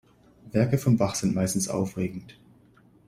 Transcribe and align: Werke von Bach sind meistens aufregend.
Werke 0.51 0.79
von 0.79 0.97
Bach 0.97 1.13
sind 1.13 1.35
meistens 1.35 1.69
aufregend. 1.69 2.35